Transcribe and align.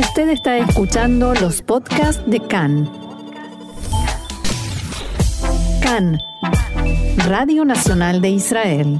Usted 0.00 0.30
está 0.30 0.56
escuchando 0.56 1.34
los 1.34 1.60
podcasts 1.60 2.24
de 2.26 2.40
CAN. 2.40 2.86
CAN, 5.82 6.18
Radio 7.28 7.66
Nacional 7.66 8.22
de 8.22 8.30
Israel. 8.30 8.98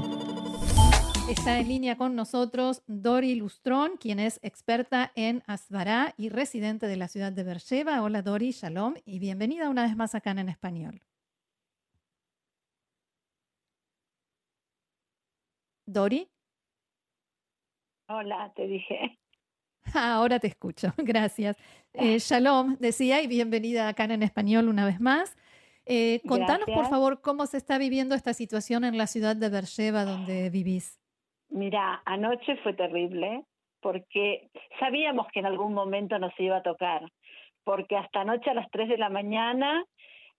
Está 1.27 1.57
en 1.57 1.69
línea 1.69 1.97
con 1.97 2.15
nosotros 2.15 2.83
Dori 2.85 3.33
Lustrón, 3.33 3.97
quien 3.99 4.19
es 4.19 4.39
experta 4.43 5.11
en 5.15 5.41
Asbará 5.47 6.13
y 6.17 6.29
residente 6.29 6.85
de 6.85 6.97
la 6.97 7.07
ciudad 7.07 7.31
de 7.31 7.45
Beersheba. 7.45 8.03
Hola 8.03 8.21
Dori, 8.21 8.51
shalom 8.51 8.93
y 9.03 9.17
bienvenida 9.17 9.71
una 9.71 9.81
vez 9.83 9.95
más 9.95 10.13
acá 10.13 10.29
en 10.29 10.49
español. 10.49 11.01
Dori. 15.87 16.29
Hola, 18.07 18.53
te 18.55 18.67
dije. 18.67 19.17
Ahora 19.95 20.39
te 20.39 20.47
escucho, 20.47 20.93
gracias. 20.97 21.57
Eh, 21.93 22.17
shalom, 22.19 22.77
decía, 22.79 23.21
y 23.21 23.27
bienvenida 23.27 23.89
acá 23.89 24.05
en 24.05 24.23
español 24.23 24.69
una 24.69 24.85
vez 24.85 24.99
más. 24.99 25.37
Eh, 25.85 26.21
contanos, 26.27 26.67
por 26.73 26.85
favor, 26.85 27.21
cómo 27.21 27.45
se 27.47 27.57
está 27.57 27.77
viviendo 27.77 28.15
esta 28.15 28.33
situación 28.33 28.83
en 28.83 28.97
la 28.97 29.07
ciudad 29.07 29.35
de 29.35 29.49
Beersheba, 29.49 30.05
donde 30.05 30.49
vivís. 30.49 30.99
Mira, 31.49 32.01
anoche 32.05 32.55
fue 32.57 32.73
terrible 32.73 33.43
porque 33.81 34.49
sabíamos 34.79 35.27
que 35.33 35.39
en 35.39 35.47
algún 35.47 35.73
momento 35.73 36.17
nos 36.19 36.39
iba 36.39 36.57
a 36.57 36.61
tocar, 36.61 37.11
porque 37.63 37.97
hasta 37.97 38.21
anoche 38.21 38.51
a 38.51 38.53
las 38.53 38.69
3 38.69 38.89
de 38.89 38.97
la 38.97 39.09
mañana, 39.09 39.83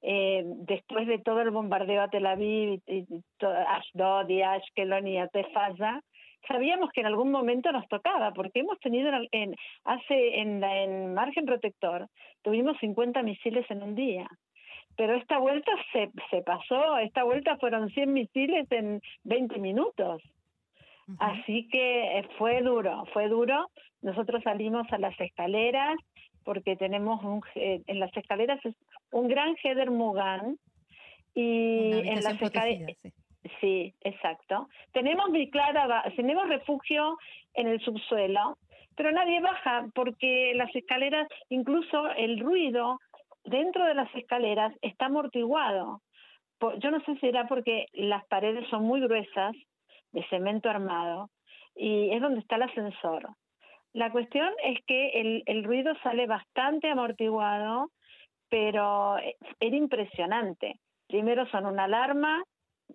eh, 0.01 0.43
después 0.45 1.09
de 1.09 1.19
todo 1.19 1.41
el 1.41 1.51
bombardeo 1.51 2.02
a 2.02 2.09
Tel 2.09 2.27
Aviv, 2.27 2.80
y, 2.87 2.98
y, 2.98 3.07
Ashdod 3.41 4.29
y 4.29 4.43
Ashkelon 4.43 5.09
y 5.09 5.19
Atefaza, 5.19 6.02
sabíamos 6.46 6.91
que 6.92 7.01
en 7.01 7.06
algún 7.06 7.30
momento 7.30 7.73
nos 7.73 7.87
tocaba, 7.88 8.32
porque 8.32 8.60
hemos 8.60 8.78
tenido 8.80 9.10
en, 9.30 9.55
hace 9.84 10.41
en, 10.41 10.62
en 10.62 11.15
margen 11.15 11.45
protector, 11.45 12.09
tuvimos 12.42 12.77
50 12.78 13.23
misiles 13.23 13.65
en 13.71 13.82
un 13.82 13.95
día. 13.95 14.26
Pero 14.96 15.15
esta 15.15 15.38
vuelta 15.38 15.73
se, 15.93 16.10
se 16.30 16.43
pasó, 16.43 16.99
esta 16.99 17.24
vuelta 17.24 17.57
fueron 17.57 17.88
100 17.88 18.12
misiles 18.12 18.66
en 18.71 19.01
20 19.24 19.59
minutos. 19.59 20.23
Uh 21.09 21.12
-huh. 21.12 21.16
Así 21.18 21.66
que 21.68 22.18
eh, 22.18 22.29
fue 22.37 22.60
duro, 22.60 23.04
fue 23.12 23.29
duro. 23.29 23.71
Nosotros 24.02 24.43
salimos 24.43 24.87
a 24.93 24.99
las 24.99 25.18
escaleras 25.18 25.96
porque 26.45 26.77
tenemos 26.77 27.23
un, 27.24 27.40
eh, 27.54 27.82
en 27.87 28.01
las 28.01 28.15
escaleras 28.16 28.65
es 28.65 28.74
un 29.10 29.29
gran 29.29 29.54
Heder 29.62 29.90
Mugan 29.90 30.59
y 31.34 31.93
en 31.93 32.23
las 32.23 32.40
escaleras 32.40 32.96
sí. 33.01 33.12
Sí, 33.61 33.95
exacto. 34.01 34.69
Tenemos 34.93 35.27
clara, 35.51 36.05
tenemos 36.17 36.49
refugio 36.49 37.19
en 37.55 37.69
el 37.69 37.81
subsuelo, 37.81 38.57
pero 38.97 39.13
nadie 39.13 39.41
baja 39.41 39.87
porque 39.95 40.53
las 40.55 40.75
escaleras, 40.75 41.29
incluso 41.49 42.11
el 42.13 42.41
ruido 42.41 42.99
dentro 43.45 43.85
de 43.85 43.95
las 43.95 44.15
escaleras 44.15 44.73
está 44.83 45.07
amortiguado. 45.07 46.01
Yo 46.79 46.91
no 46.91 47.01
sé 47.05 47.17
si 47.19 47.27
era 47.27 47.49
porque 47.49 47.87
las 47.93 48.25
paredes 48.27 48.69
son 48.69 48.85
muy 48.85 49.01
gruesas, 49.01 49.55
de 50.13 50.23
cemento 50.29 50.69
armado, 50.69 51.30
y 51.75 52.11
es 52.11 52.21
donde 52.21 52.41
está 52.41 52.57
el 52.57 52.63
ascensor. 52.63 53.30
La 53.95 54.13
cuestión 54.13 54.51
es 54.63 54.79
que 54.87 55.09
el, 55.21 55.43
el 55.47 55.65
ruido 55.65 55.95
sale 56.03 56.27
bastante 56.27 56.89
amortiguado, 56.91 57.91
pero 58.49 59.17
era 59.19 59.77
impresionante. 59.77 60.79
Primero 61.09 61.47
son 61.47 61.67
una 61.67 61.85
alarma, 61.85 62.43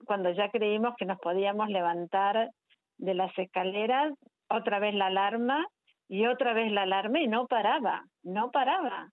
cuando 0.06 0.32
ya 0.32 0.50
creímos 0.50 0.96
que 0.98 1.06
nos 1.06 1.20
podíamos 1.20 1.70
levantar 1.70 2.50
de 2.98 3.14
las 3.14 3.38
escaleras, 3.38 4.14
otra 4.50 4.80
vez 4.80 4.96
la 4.96 5.08
alarma 5.08 5.68
y 6.08 6.26
otra 6.26 6.54
vez 6.54 6.72
la 6.72 6.84
alarma 6.84 7.20
y 7.20 7.28
no 7.28 7.48
paraba, 7.48 8.06
no 8.24 8.52
paraba. 8.52 9.10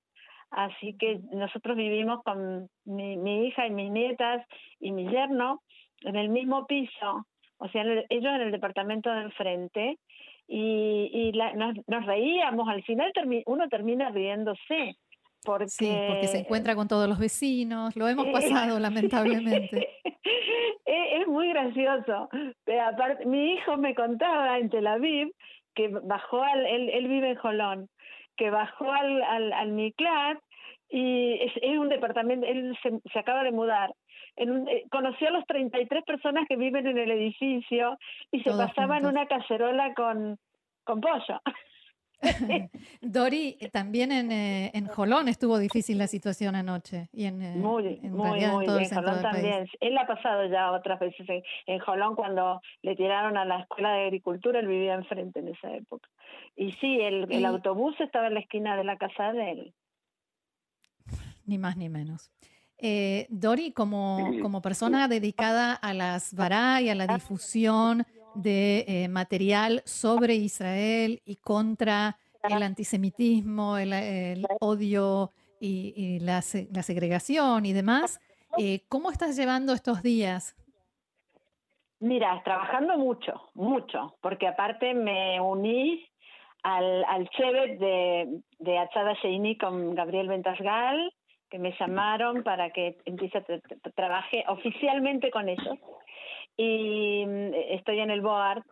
Así 0.51 0.97
que 0.99 1.21
nosotros 1.33 1.77
vivimos 1.77 2.23
con 2.23 2.69
mi, 2.85 3.17
mi 3.17 3.47
hija 3.47 3.67
y 3.67 3.71
mis 3.71 3.91
nietas 3.91 4.47
y 4.79 4.93
mi 4.93 5.09
yerno 5.09 5.61
en 6.03 6.17
el 6.17 6.29
mismo 6.29 6.67
piso, 6.67 7.27
o 7.59 7.69
sea, 7.69 7.83
ellos 7.83 8.35
en 8.35 8.41
el 8.43 8.53
departamento 8.53 9.11
de 9.11 9.23
enfrente, 9.23 9.99
y, 10.47 11.11
y 11.13 11.33
la, 11.33 11.55
nos, 11.55 11.75
nos, 11.87 12.05
reíamos, 12.05 12.69
al 12.69 12.83
final 12.83 13.11
termi 13.15 13.43
uno 13.47 13.69
termina 13.69 14.11
riéndose. 14.11 14.97
Porque... 15.43 15.69
Sí, 15.69 15.93
porque 16.09 16.29
se 16.29 16.39
encuentra 16.39 16.75
con 16.75 16.89
todos 16.89 17.09
los 17.09 17.19
vecinos, 17.19 17.97
lo 17.97 18.09
hemos 18.09 18.27
pasado 18.29 18.79
lamentablemente. 18.81 19.89
gracioso. 21.75 22.29
Aparte, 22.87 23.27
mi 23.27 23.53
hijo 23.53 23.77
me 23.77 23.95
contaba 23.95 24.59
en 24.59 24.71
Tel 24.71 24.87
Aviv 24.87 25.33
que 25.75 25.89
bajó 25.89 26.43
al, 26.43 26.67
él, 26.67 26.89
él 26.91 27.09
vive 27.09 27.31
en 27.31 27.37
Jolón, 27.37 27.89
que 28.37 28.51
bajó 28.51 28.93
al, 28.93 29.23
al, 29.23 29.53
al 29.53 29.73
Miklat 29.73 30.39
y 30.89 31.35
es, 31.41 31.53
es, 31.61 31.77
un 31.79 31.89
departamento, 31.89 32.47
él 32.47 32.77
se, 32.83 32.93
se 33.13 33.19
acaba 33.19 33.43
de 33.43 33.53
mudar. 33.53 33.93
En 34.37 34.51
un, 34.51 34.69
eh, 34.69 34.85
conoció 34.91 35.29
a 35.29 35.33
los 35.33 35.47
33 35.47 36.05
personas 36.05 36.47
que 36.49 36.57
viven 36.57 36.87
en 36.87 36.99
el 36.99 37.11
edificio 37.11 37.99
y 38.31 38.39
se 38.43 38.51
Todos 38.51 38.67
pasaban 38.67 39.07
una 39.07 39.27
cacerola 39.27 39.95
con, 39.95 40.39
con 40.85 41.01
pollo. 41.01 41.41
Dori, 43.01 43.57
también 43.73 44.13
en, 44.13 44.33
eh, 44.33 44.71
en 44.75 44.87
Jolón 44.87 45.29
estuvo 45.29 45.59
difícil 45.59 45.99
la 45.99 46.07
situación 46.07 46.55
anoche. 46.55 47.09
Y 47.13 47.25
en, 47.27 47.43
eh, 47.43 47.55
muy, 47.57 48.01
en 48.03 48.13
muy, 48.13 48.41
muy 48.47 48.67
todo 48.67 48.79
bien. 48.79 48.91
Jolón 48.91 49.23
también. 49.23 49.69
Él 49.81 49.99
ha 49.99 50.07
pasado 50.07 50.47
ya 50.47 50.73
otras 50.73 51.01
veces 51.01 51.29
en, 51.29 51.43
en, 51.67 51.79
Jolón 51.81 52.15
cuando 52.15 52.61
le 52.83 52.97
tiraron 52.97 53.37
a 53.37 53.45
la 53.45 53.61
escuela 53.61 53.93
de 53.93 54.05
agricultura, 54.05 54.61
él 54.61 54.69
vivía 54.69 54.95
enfrente 54.95 55.41
en 55.41 55.49
esa 55.49 55.73
época. 55.75 56.09
Y 56.57 56.73
sí, 56.73 57.01
el, 57.01 57.27
y... 57.31 57.37
el 57.37 57.45
autobús 57.45 57.95
estaba 58.01 58.29
en 58.29 58.35
la 58.35 58.41
esquina 58.41 58.77
de 58.77 58.85
la 58.85 58.97
casa 58.97 59.33
de 59.33 59.51
él. 59.51 59.75
Ni 61.47 61.59
más 61.59 61.77
ni 61.77 61.89
menos. 61.89 62.31
Eh, 62.79 63.27
Dori, 63.31 63.73
como, 63.73 64.19
como 64.43 64.61
persona 64.61 65.09
dedicada 65.09 65.75
a 65.75 65.95
las 65.95 66.35
vará 66.35 66.81
y 66.81 66.89
a 66.89 66.95
la 66.95 67.07
difusión 67.07 68.05
de 68.35 68.85
eh, 68.87 69.09
material 69.09 69.83
sobre 69.85 70.35
Israel 70.35 71.21
y 71.25 71.37
contra 71.37 72.17
el 72.43 72.63
antisemitismo, 72.63 73.79
el, 73.79 73.93
el 73.93 74.47
odio 74.61 75.31
y, 75.61 75.95
y 75.97 76.21
la, 76.21 76.43
la, 76.73 76.83
segregación 76.83 77.65
y 77.65 77.73
demás. 77.73 78.21
Eh, 78.59 78.81
¿Cómo 78.89 79.11
estás 79.11 79.37
llevando 79.37 79.73
estos 79.73 80.03
días? 80.03 80.55
Mira, 82.01 82.43
trabajando 82.45 82.99
mucho, 82.99 83.51
mucho, 83.55 84.17
porque 84.21 84.47
aparte 84.47 84.93
me 84.93 85.41
uní 85.41 86.07
al, 86.63 87.05
al 87.05 87.29
Chevet 87.31 87.79
de, 87.79 88.41
de 88.59 88.79
Achada 88.79 89.15
Sheini 89.15 89.57
con 89.57 89.95
Gabriel 89.95 90.29
Ventasgal, 90.29 91.13
que 91.49 91.59
me 91.59 91.75
llamaron 91.79 92.43
para 92.43 92.71
que 92.71 92.99
empiece 93.05 93.39
a 93.39 93.45
tra 93.45 93.61
trabaje 93.95 94.45
oficialmente 94.49 95.31
con 95.31 95.49
ellos 95.49 95.79
y 96.57 97.25
mm, 97.27 97.55
estoy 97.71 98.01
en 98.01 98.11
el 98.11 98.21
BOAR 98.21 98.63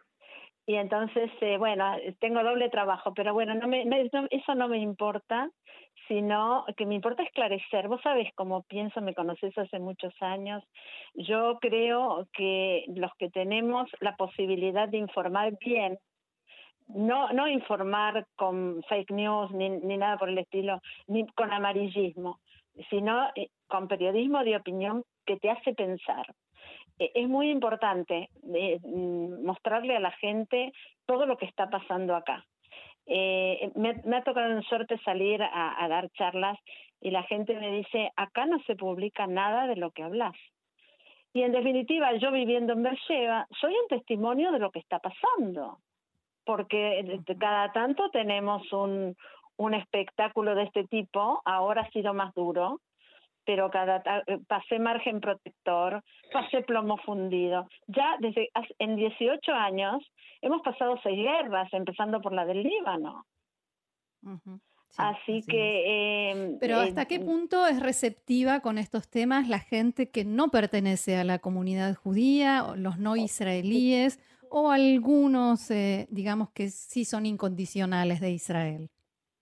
y 0.64 0.76
entonces, 0.76 1.30
eh, 1.40 1.58
bueno, 1.58 1.96
tengo 2.20 2.42
doble 2.44 2.68
trabajo, 2.68 3.12
pero 3.14 3.34
bueno, 3.34 3.54
no 3.54 3.66
me, 3.66 3.84
eso 4.30 4.54
no 4.54 4.68
me 4.68 4.78
importa, 4.78 5.50
sino 6.06 6.64
que 6.76 6.86
me 6.86 6.94
importa 6.94 7.24
esclarecer. 7.24 7.88
Vos 7.88 8.00
sabés 8.02 8.32
cómo 8.36 8.62
pienso, 8.62 9.00
me 9.00 9.14
conoces 9.14 9.56
hace 9.58 9.80
muchos 9.80 10.14
años. 10.20 10.62
Yo 11.14 11.58
creo 11.60 12.28
que 12.32 12.84
los 12.94 13.10
que 13.18 13.28
tenemos 13.30 13.90
la 14.00 14.14
posibilidad 14.14 14.88
de 14.88 14.98
informar 14.98 15.52
bien, 15.58 15.98
no, 16.86 17.32
no 17.32 17.48
informar 17.48 18.26
con 18.36 18.82
fake 18.88 19.10
news 19.10 19.50
ni, 19.52 19.68
ni 19.68 19.96
nada 19.96 20.16
por 20.16 20.28
el 20.28 20.38
estilo, 20.38 20.80
ni 21.08 21.26
con 21.28 21.52
amarillismo, 21.52 22.38
sino 22.88 23.30
eh, 23.34 23.48
con 23.66 23.88
periodismo 23.88 24.44
de 24.44 24.56
opinión 24.56 25.02
que 25.26 25.38
te 25.38 25.50
hace 25.50 25.74
pensar 25.74 26.26
es 26.98 27.28
muy 27.28 27.50
importante 27.50 28.28
eh, 28.54 28.80
mostrarle 28.84 29.96
a 29.96 30.00
la 30.00 30.12
gente 30.12 30.72
todo 31.06 31.26
lo 31.26 31.36
que 31.36 31.46
está 31.46 31.68
pasando 31.68 32.14
acá. 32.14 32.44
Eh, 33.06 33.70
me, 33.74 33.94
me, 34.04 34.16
ha 34.16 34.22
tocado 34.22 34.52
en 34.52 34.62
suerte 34.62 34.98
salir 35.04 35.42
a, 35.42 35.84
a, 35.84 35.88
dar 35.88 36.08
charlas 36.10 36.58
y 37.00 37.10
la 37.10 37.24
gente 37.24 37.54
me 37.54 37.72
dice, 37.72 38.12
acá 38.14 38.46
no 38.46 38.60
se 38.62 38.76
publica 38.76 39.26
nada 39.26 39.66
de 39.66 39.76
lo 39.76 39.90
que 39.90 40.04
hablas. 40.04 40.34
Y 41.32 41.42
en 41.42 41.52
definitiva, 41.52 42.14
yo 42.14 42.30
viviendo 42.30 42.74
en 42.74 42.82
Beersheba, 42.82 43.46
soy 43.60 43.74
un 43.74 43.88
testimonio 43.88 44.52
de 44.52 44.58
lo 44.58 44.70
que 44.70 44.78
está 44.78 44.98
pasando, 44.98 45.78
porque 46.44 47.20
de 47.26 47.38
cada 47.38 47.72
tanto 47.72 48.10
tenemos 48.10 48.70
un, 48.72 49.16
un 49.56 49.74
espectáculo 49.74 50.54
de 50.54 50.64
este 50.64 50.84
tipo, 50.84 51.40
ahora 51.44 51.82
ha 51.82 51.90
sido 51.90 52.14
más 52.14 52.34
duro, 52.34 52.80
pero 53.44 53.70
cada 53.70 54.02
eh, 54.26 54.38
pasé 54.46 54.78
margen 54.78 55.20
protector, 55.20 56.02
pasé 56.32 56.62
plomo 56.62 56.96
fundido. 56.98 57.68
Ya 57.86 58.16
desde 58.20 58.50
en 58.78 58.96
18 58.96 59.52
años 59.52 60.02
hemos 60.40 60.62
pasado 60.62 60.98
seis 61.02 61.18
guerras, 61.18 61.72
empezando 61.72 62.20
por 62.20 62.32
la 62.32 62.44
del 62.44 62.62
Líbano. 62.62 63.24
Uh 64.22 64.30
-huh. 64.30 64.60
sí, 64.88 64.96
así, 64.98 65.38
así, 65.38 65.46
que... 65.48 66.30
Eh, 66.30 66.56
pero 66.60 66.80
¿hasta 66.80 67.02
eh, 67.02 67.06
qué 67.06 67.20
punto 67.20 67.66
es 67.66 67.80
receptiva 67.80 68.60
con 68.60 68.78
estos 68.78 69.08
temas 69.08 69.48
la 69.48 69.58
gente 69.58 70.10
que 70.10 70.24
no 70.24 70.50
pertenece 70.50 71.16
a 71.16 71.24
la 71.24 71.38
comunidad 71.38 71.94
judía, 71.94 72.74
los 72.76 72.98
no 72.98 73.16
israelíes 73.16 74.20
o 74.48 74.70
algunos, 74.70 75.70
eh, 75.70 76.06
digamos, 76.10 76.50
que 76.50 76.68
sí 76.70 77.04
son 77.04 77.26
incondicionales 77.26 78.20
de 78.20 78.30
Israel? 78.30 78.90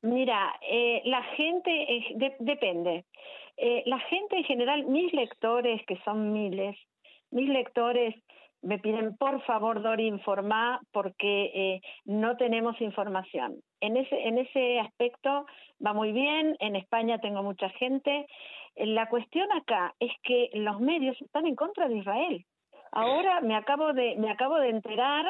Mira, 0.03 0.55
eh, 0.63 1.03
la 1.05 1.23
gente, 1.37 2.05
depende. 2.39 3.05
Eh, 3.57 3.83
la 3.87 3.99
gente 3.99 4.37
en 4.37 4.45
general, 4.45 4.85
mis 4.87 5.13
lectores, 5.13 5.85
que 5.87 5.97
son 6.05 6.33
miles, 6.33 6.77
mis 7.31 7.49
lectores 7.49 8.15
me 8.63 8.79
piden, 8.79 9.17
por 9.17 9.43
favor, 9.43 9.83
Dori, 9.83 10.07
informa 10.07 10.81
porque 10.93 11.51
eh, 11.55 11.81
no 12.05 12.37
tenemos 12.37 12.79
información. 12.81 13.63
En 13.81 13.97
ese, 13.97 14.29
en 14.29 14.39
ese 14.39 14.81
aspecto 14.81 15.47
va 15.85 15.95
muy 15.95 16.13
bien, 16.13 16.57
en 16.61 16.77
España 16.77 17.19
tengo 17.19 17.43
mucha 17.43 17.71
gente. 17.71 18.27
La 18.77 19.09
cuestión 19.09 19.51
acá 19.53 19.95
es 19.99 20.13
que 20.23 20.51
los 20.53 20.79
medios 20.81 21.21
están 21.23 21.47
en 21.47 21.57
contra 21.57 21.89
de 21.89 21.99
Israel. 21.99 22.45
Ahora 22.93 23.41
me 23.41 23.55
acabo 23.55 23.93
de, 23.93 24.17
me 24.17 24.31
acabo 24.31 24.57
de 24.57 24.69
enterar 24.69 25.25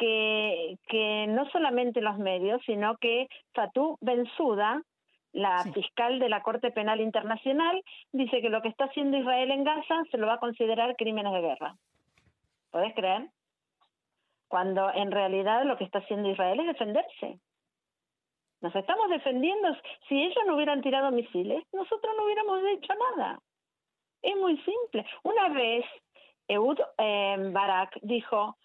que, 0.00 0.78
que 0.88 1.26
no 1.28 1.48
solamente 1.50 2.00
los 2.00 2.16
medios, 2.16 2.62
sino 2.64 2.96
que 2.96 3.28
Fatou 3.52 3.98
Bensouda, 4.00 4.82
la 5.32 5.62
fiscal 5.74 6.18
de 6.18 6.30
la 6.30 6.42
Corte 6.42 6.70
Penal 6.70 7.02
Internacional, 7.02 7.82
dice 8.10 8.40
que 8.40 8.48
lo 8.48 8.62
que 8.62 8.68
está 8.68 8.86
haciendo 8.86 9.18
Israel 9.18 9.50
en 9.50 9.62
Gaza 9.62 10.02
se 10.10 10.16
lo 10.16 10.26
va 10.26 10.34
a 10.34 10.38
considerar 10.38 10.96
crímenes 10.96 11.34
de 11.34 11.40
guerra. 11.42 11.76
¿Puedes 12.70 12.94
creer? 12.94 13.28
Cuando 14.48 14.90
en 14.94 15.10
realidad 15.10 15.64
lo 15.64 15.76
que 15.76 15.84
está 15.84 15.98
haciendo 15.98 16.30
Israel 16.30 16.60
es 16.60 16.66
defenderse. 16.68 17.38
Nos 18.62 18.74
estamos 18.74 19.10
defendiendo. 19.10 19.68
Si 20.08 20.18
ellos 20.18 20.44
no 20.46 20.56
hubieran 20.56 20.80
tirado 20.80 21.10
misiles, 21.10 21.62
nosotros 21.74 22.14
no 22.16 22.24
hubiéramos 22.24 22.60
hecho 22.72 22.94
nada. 23.16 23.38
Es 24.22 24.36
muy 24.36 24.56
simple. 24.62 25.04
Una 25.22 25.48
vez, 25.50 25.84
Eud 26.48 26.78
eh, 26.98 27.36
Barak 27.52 27.98
dijo, 28.02 28.56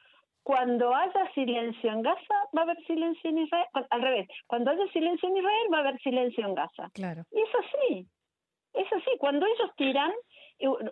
cuando 0.45 0.93
haya 0.93 1.33
silencio 1.33 1.91
en 1.91 2.03
Gaza, 2.03 2.35
va 2.55 2.61
a 2.61 2.65
haber 2.65 2.77
silencio 2.85 3.31
en 3.31 3.39
Israel. 3.39 3.65
Al 3.89 4.01
revés, 4.03 4.27
cuando 4.45 4.69
haya 4.69 4.85
silencio 4.93 5.27
en 5.27 5.37
Israel, 5.37 5.67
va 5.73 5.77
a 5.77 5.79
haber 5.79 5.99
silencio 6.01 6.45
en 6.45 6.53
Gaza. 6.53 6.91
Claro. 6.93 7.23
Y 7.31 7.41
es 7.41 7.49
así. 7.63 8.07
Es 8.75 8.93
así. 8.93 9.17
Cuando 9.17 9.47
ellos 9.47 9.71
tiran, 9.75 10.11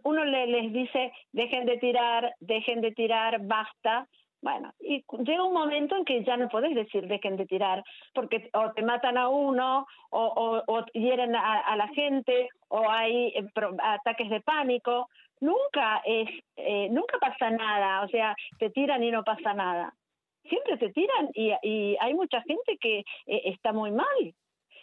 uno 0.05 0.25
les 0.25 0.73
dice, 0.73 1.11
dejen 1.33 1.67
de 1.67 1.77
tirar, 1.77 2.33
dejen 2.39 2.81
de 2.81 2.93
tirar, 2.93 3.45
basta. 3.45 4.07
Bueno, 4.41 4.73
y 4.79 5.05
llega 5.23 5.43
un 5.43 5.53
momento 5.53 5.97
en 5.97 6.03
que 6.03 6.23
ya 6.23 6.35
no 6.35 6.49
podés 6.49 6.73
decir 6.73 7.07
dejen 7.07 7.37
de 7.37 7.45
tirar, 7.45 7.83
porque 8.11 8.49
o 8.53 8.71
te 8.71 8.81
matan 8.81 9.19
a 9.19 9.29
uno, 9.29 9.85
o, 10.09 10.63
o, 10.65 10.85
hieren 10.93 11.35
a, 11.35 11.75
la 11.75 11.87
gente, 11.89 12.49
o 12.69 12.89
hay 12.89 13.27
eh, 13.27 13.45
ataques 13.83 14.31
de 14.31 14.41
pánico 14.41 15.07
nunca 15.43 16.01
eh, 16.05 16.87
nunca 16.89 17.17
pasa 17.19 17.49
nada, 17.49 18.01
o 18.03 18.07
sea, 18.07 18.35
te 18.59 18.69
tiran 18.69 19.03
y 19.03 19.11
no 19.11 19.23
pasa 19.23 19.53
nada. 19.53 19.93
Siempre 20.49 20.77
te 20.77 20.89
tiran 20.89 21.29
y, 21.33 21.53
y 21.61 21.97
hay 21.99 22.13
mucha 22.13 22.41
gente 22.41 22.77
que 22.77 22.99
eh, 22.99 23.41
está 23.45 23.73
muy 23.73 23.91
mal. 23.91 24.33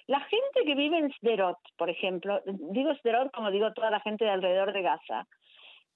La 0.07 0.21
gente 0.21 0.65
que 0.65 0.75
vive 0.75 0.99
en 0.99 1.13
Sderot, 1.13 1.59
por 1.77 1.89
ejemplo, 1.89 2.41
digo 2.45 2.95
Sderot 2.97 3.31
como 3.33 3.51
digo 3.51 3.73
toda 3.73 3.91
la 3.91 4.01
gente 4.01 4.25
de 4.25 4.33
alrededor 4.33 4.73
de 4.73 4.83
Gaza, 4.83 5.27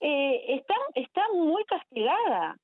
eh, 0.00 0.44
está, 0.48 0.74
está 0.94 1.22
muy 1.34 1.64
castigada. 1.64 2.56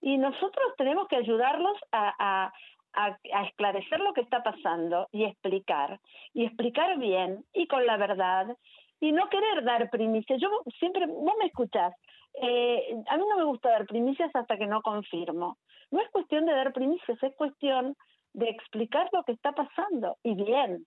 Y 0.00 0.16
nosotros 0.18 0.74
tenemos 0.76 1.06
que 1.08 1.16
ayudarlos 1.16 1.76
a, 1.92 2.14
a, 2.18 2.52
a, 2.94 3.44
esclarecer 3.44 4.00
lo 4.00 4.12
que 4.12 4.22
está 4.22 4.42
pasando 4.42 5.08
y 5.12 5.24
explicar, 5.24 6.00
y 6.34 6.44
explicar 6.44 6.98
bien 6.98 7.44
y 7.52 7.66
con 7.66 7.86
la 7.86 7.96
verdad, 7.96 8.56
y 9.02 9.10
no 9.10 9.28
querer 9.28 9.64
dar 9.64 9.90
primicias. 9.90 10.40
Yo 10.40 10.48
siempre, 10.78 11.06
vos 11.06 11.34
me 11.40 11.46
escuchás, 11.46 11.92
eh, 12.40 12.94
a 13.08 13.16
mí 13.16 13.24
no 13.28 13.36
me 13.36 13.44
gusta 13.44 13.70
dar 13.70 13.84
primicias 13.84 14.30
hasta 14.32 14.56
que 14.56 14.66
no 14.68 14.80
confirmo. 14.80 15.58
No 15.90 16.00
es 16.00 16.08
cuestión 16.10 16.46
de 16.46 16.52
dar 16.52 16.72
primicias, 16.72 17.20
es 17.20 17.34
cuestión 17.34 17.96
de 18.32 18.48
explicar 18.48 19.08
lo 19.12 19.24
que 19.24 19.32
está 19.32 19.50
pasando 19.52 20.16
y 20.22 20.36
bien. 20.36 20.86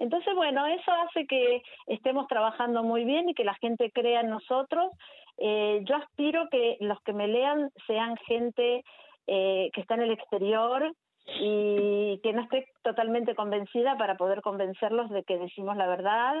Entonces, 0.00 0.34
bueno, 0.34 0.66
eso 0.66 0.90
hace 0.90 1.24
que 1.28 1.62
estemos 1.86 2.26
trabajando 2.26 2.82
muy 2.82 3.04
bien 3.04 3.28
y 3.28 3.34
que 3.34 3.44
la 3.44 3.54
gente 3.54 3.92
crea 3.92 4.22
en 4.22 4.30
nosotros. 4.30 4.90
Eh, 5.38 5.82
yo 5.84 5.96
aspiro 5.96 6.48
que 6.50 6.78
los 6.80 7.00
que 7.02 7.12
me 7.12 7.28
lean 7.28 7.70
sean 7.86 8.16
gente 8.26 8.82
eh, 9.28 9.70
que 9.72 9.80
está 9.80 9.94
en 9.94 10.02
el 10.02 10.10
exterior 10.10 10.92
y 11.38 12.18
que 12.24 12.32
no 12.32 12.42
esté 12.42 12.66
totalmente 12.82 13.36
convencida 13.36 13.96
para 13.96 14.16
poder 14.16 14.40
convencerlos 14.40 15.10
de 15.10 15.22
que 15.22 15.38
decimos 15.38 15.76
la 15.76 15.86
verdad 15.86 16.34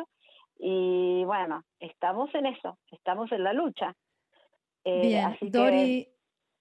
y 0.60 1.24
bueno, 1.24 1.64
estamos 1.78 2.34
en 2.34 2.46
eso, 2.46 2.78
estamos 2.90 3.32
en 3.32 3.44
la 3.44 3.52
lucha. 3.52 3.96
Eh, 4.84 5.00
Bien, 5.02 5.50
Dori, 5.50 6.08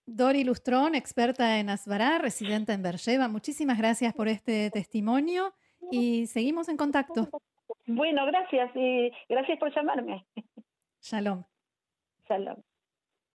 Dori 0.05 0.43
Lustrón, 0.43 0.95
experta 0.95 1.59
en 1.59 1.69
Asbará, 1.69 2.17
residente 2.17 2.73
en 2.73 2.81
Berlleva, 2.81 3.27
muchísimas 3.27 3.77
gracias 3.77 4.13
por 4.13 4.27
este 4.27 4.71
testimonio 4.71 5.53
y 5.91 6.27
seguimos 6.27 6.69
en 6.69 6.77
contacto. 6.77 7.29
Bueno, 7.85 8.25
gracias 8.25 8.71
y 8.75 9.11
gracias 9.27 9.59
por 9.59 9.73
llamarme. 9.75 10.25
Shalom. 11.01 11.43
Shalom. 12.27 12.61